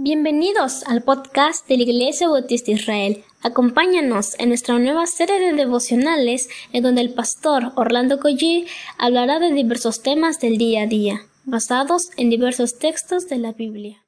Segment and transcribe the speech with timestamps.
[0.00, 3.24] Bienvenidos al podcast de la Iglesia Bautista Israel.
[3.42, 9.50] Acompáñanos en nuestra nueva serie de devocionales en donde el pastor Orlando Collie hablará de
[9.50, 14.04] diversos temas del día a día, basados en diversos textos de la Biblia.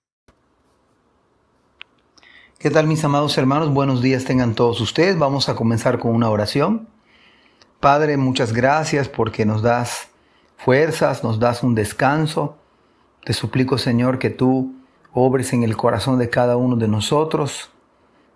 [2.61, 3.75] ¿Qué tal mis amados hermanos?
[3.75, 5.19] Buenos días tengan todos ustedes.
[5.19, 6.87] Vamos a comenzar con una oración.
[7.81, 10.07] Padre, muchas gracias porque nos das
[10.57, 12.59] fuerzas, nos das un descanso.
[13.25, 14.77] Te suplico Señor que tú
[15.13, 17.71] obres en el corazón de cada uno de nosotros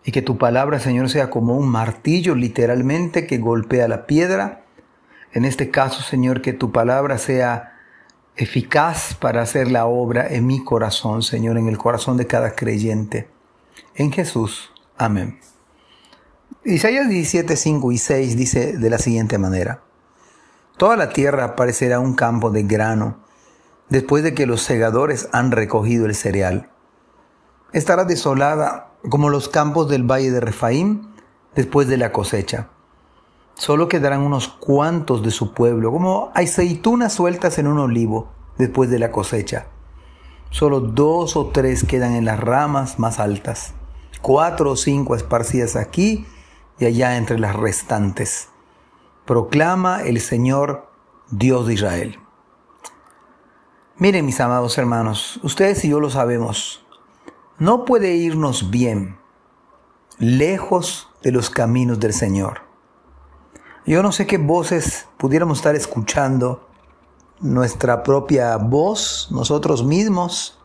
[0.05, 4.65] y que tu palabra, Señor, sea como un martillo literalmente que golpea la piedra.
[5.33, 7.73] En este caso, Señor, que tu palabra sea
[8.37, 13.29] eficaz para hacer la obra en mi corazón, Señor, en el corazón de cada creyente.
[13.95, 14.73] En Jesús.
[14.97, 15.39] Amén.
[16.65, 19.83] Isaías 17, 5 y 6 dice de la siguiente manera.
[20.77, 23.19] Toda la tierra parecerá un campo de grano
[23.89, 26.70] después de que los segadores han recogido el cereal.
[27.74, 31.08] Estará desolada como los campos del valle de Refaim
[31.56, 32.69] después de la cosecha.
[33.55, 39.00] Solo quedarán unos cuantos de su pueblo, como aceitunas sueltas en un olivo después de
[39.00, 39.66] la cosecha.
[40.50, 43.75] Solo dos o tres quedan en las ramas más altas,
[44.22, 46.28] cuatro o cinco esparcidas aquí
[46.78, 48.50] y allá entre las restantes.
[49.25, 50.88] Proclama el Señor
[51.28, 52.20] Dios de Israel.
[53.97, 56.84] Miren mis amados hermanos, ustedes y yo lo sabemos,
[57.58, 59.19] no puede irnos bien
[60.19, 62.62] lejos de los caminos del Señor.
[63.86, 66.69] Yo no sé qué voces pudiéramos estar escuchando,
[67.41, 70.58] nuestra propia voz, nosotros mismos,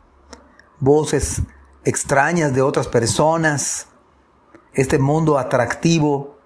[0.79, 1.41] voces
[1.83, 3.87] extrañas de otras personas,
[4.73, 6.37] este mundo atractivo,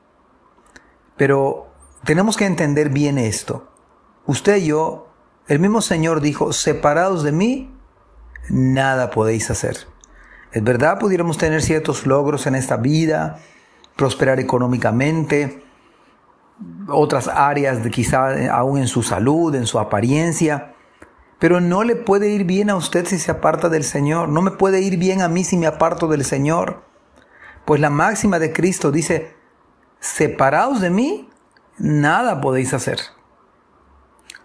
[1.18, 1.68] pero
[2.04, 3.68] tenemos que entender bien esto.
[4.26, 5.08] Usted y yo
[5.48, 7.76] el mismo Señor dijo, separados de mí,
[8.50, 9.93] nada podéis hacer.
[10.54, 13.40] Es verdad, pudiéramos tener ciertos logros en esta vida,
[13.96, 15.64] prosperar económicamente,
[16.88, 20.76] otras áreas de quizá aún en su salud, en su apariencia,
[21.40, 24.52] pero no le puede ir bien a usted si se aparta del Señor, no me
[24.52, 26.84] puede ir bien a mí si me aparto del Señor.
[27.66, 29.36] Pues la máxima de Cristo dice,
[30.00, 31.30] separados de mí,
[31.80, 33.00] nada podéis hacer.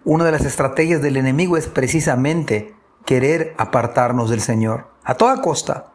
[0.03, 2.73] Una de las estrategias del enemigo es precisamente
[3.05, 5.91] querer apartarnos del Señor, a toda costa.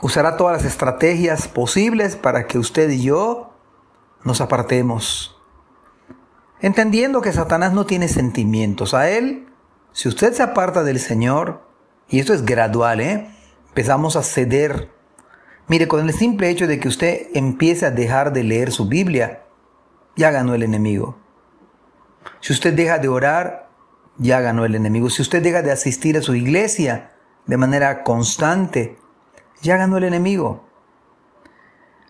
[0.00, 3.52] Usará todas las estrategias posibles para que usted y yo
[4.24, 5.36] nos apartemos.
[6.60, 8.94] Entendiendo que Satanás no tiene sentimientos.
[8.94, 9.48] A él,
[9.92, 11.62] si usted se aparta del Señor,
[12.08, 13.30] y esto es gradual, ¿eh?
[13.68, 14.90] empezamos a ceder.
[15.66, 19.44] Mire, con el simple hecho de que usted empiece a dejar de leer su Biblia,
[20.16, 21.18] ya ganó el enemigo.
[22.40, 23.68] Si usted deja de orar,
[24.16, 25.10] ya ganó el enemigo.
[25.10, 27.12] Si usted deja de asistir a su iglesia
[27.46, 28.98] de manera constante,
[29.62, 30.64] ya ganó el enemigo.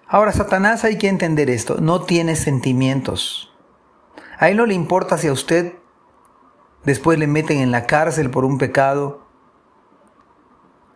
[0.07, 3.53] Ahora, Satanás hay que entender esto, no tiene sentimientos.
[4.39, 5.75] A él no le importa si a usted
[6.85, 9.27] después le meten en la cárcel por un pecado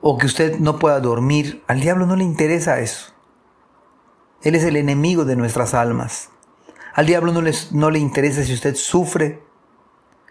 [0.00, 1.62] o que usted no pueda dormir.
[1.66, 3.12] Al diablo no le interesa eso.
[4.42, 6.30] Él es el enemigo de nuestras almas.
[6.94, 7.42] Al diablo no,
[7.72, 9.42] no le interesa si usted sufre,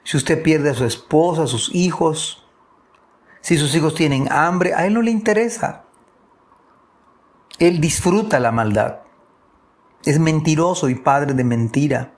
[0.03, 2.46] si usted pierde a su esposa, a sus hijos,
[3.42, 5.86] si sus hijos tienen hambre, a él no le interesa.
[7.62, 9.02] Él disfruta la maldad.
[10.04, 12.16] Es mentiroso y padre de mentira.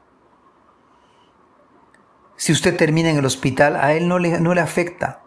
[2.37, 5.21] Si usted termina en el hospital, a él no le, no le afecta.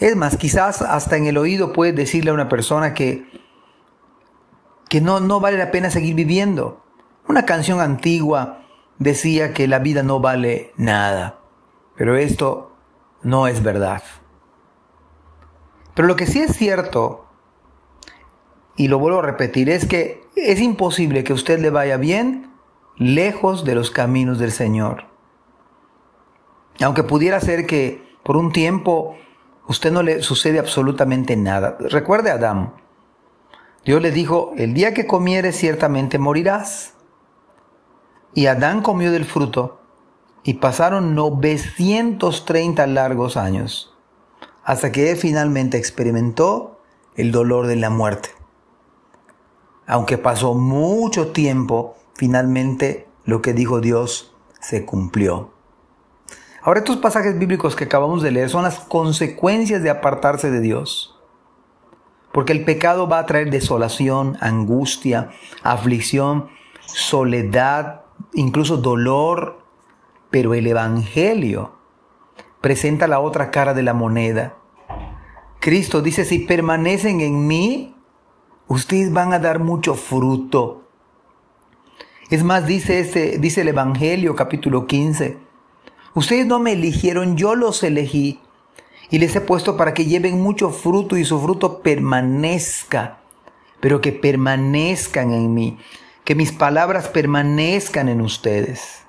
[0.00, 3.24] Es más, quizás hasta en el oído puede decirle a una persona que,
[4.88, 6.84] que no, no vale la pena seguir viviendo.
[7.28, 8.64] Una canción antigua
[8.98, 11.38] decía que la vida no vale nada,
[11.94, 12.72] pero esto
[13.22, 14.02] no es verdad.
[15.94, 17.27] Pero lo que sí es cierto,
[18.78, 22.52] y lo vuelvo a repetir, es que es imposible que usted le vaya bien
[22.96, 25.06] lejos de los caminos del Señor.
[26.80, 29.16] Aunque pudiera ser que por un tiempo
[29.66, 31.76] usted no le sucede absolutamente nada.
[31.80, 32.72] Recuerde a Adán.
[33.84, 36.94] Dios le dijo, el día que comieres ciertamente morirás.
[38.32, 39.80] Y Adán comió del fruto
[40.44, 43.92] y pasaron 930 largos años
[44.62, 46.80] hasta que él finalmente experimentó
[47.16, 48.37] el dolor de la muerte.
[49.88, 55.50] Aunque pasó mucho tiempo, finalmente lo que dijo Dios se cumplió.
[56.62, 61.18] Ahora estos pasajes bíblicos que acabamos de leer son las consecuencias de apartarse de Dios.
[62.32, 65.30] Porque el pecado va a traer desolación, angustia,
[65.62, 66.50] aflicción,
[66.84, 68.02] soledad,
[68.34, 69.64] incluso dolor,
[70.28, 71.78] pero el Evangelio
[72.60, 74.54] presenta la otra cara de la moneda.
[75.60, 77.97] Cristo dice, si permanecen en mí,
[78.68, 80.84] ustedes van a dar mucho fruto.
[82.30, 85.38] Es más, dice, este, dice el Evangelio capítulo 15,
[86.14, 88.38] ustedes no me eligieron, yo los elegí
[89.10, 93.20] y les he puesto para que lleven mucho fruto y su fruto permanezca,
[93.80, 95.78] pero que permanezcan en mí,
[96.24, 99.04] que mis palabras permanezcan en ustedes.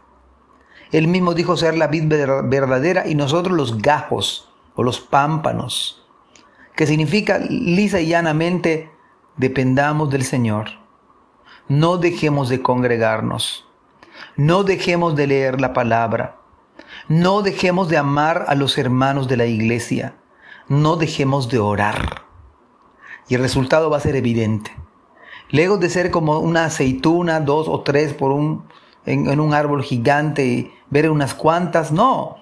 [0.94, 6.08] Él mismo dijo ser la vid verdadera y nosotros los gajos o los pámpanos,
[6.76, 8.90] que significa lisa y llanamente
[9.40, 10.68] dependamos del Señor.
[11.70, 13.66] No dejemos de congregarnos.
[14.36, 16.36] No dejemos de leer la palabra.
[17.08, 20.16] No dejemos de amar a los hermanos de la iglesia.
[20.68, 22.26] No dejemos de orar.
[23.30, 24.76] Y el resultado va a ser evidente.
[25.50, 28.66] Lejos de ser como una aceituna, dos o tres por un,
[29.06, 32.38] en, un árbol gigante y ver unas cuantas, no.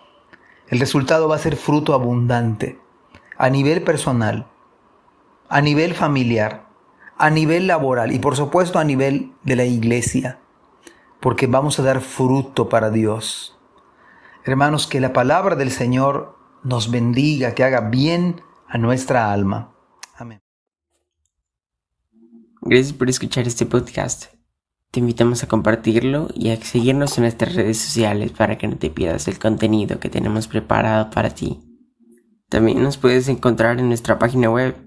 [0.68, 2.80] El resultado va a ser fruto abundante
[3.38, 4.48] a nivel personal,
[5.48, 6.67] a nivel familiar,
[7.18, 10.40] a nivel laboral y por supuesto a nivel de la iglesia,
[11.20, 13.58] porque vamos a dar fruto para Dios.
[14.44, 19.76] Hermanos, que la palabra del Señor nos bendiga, que haga bien a nuestra alma.
[20.16, 20.42] Amén.
[22.62, 24.26] Gracias por escuchar este podcast.
[24.92, 28.90] Te invitamos a compartirlo y a seguirnos en nuestras redes sociales para que no te
[28.90, 31.60] pierdas el contenido que tenemos preparado para ti.
[32.50, 34.87] También nos puedes encontrar en nuestra página web